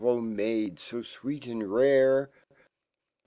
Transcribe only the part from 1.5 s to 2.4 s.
rare!"